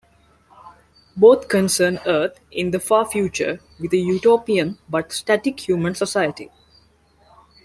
Both 1.15 1.47
concern 1.47 1.99
Earth 2.07 2.39
in 2.49 2.71
the 2.71 2.79
far 2.79 3.05
future, 3.05 3.59
with 3.79 3.93
a 3.93 3.97
utopian 3.97 4.79
but 4.89 5.11
static 5.13 5.59
human 5.67 5.93
society. 5.93 6.49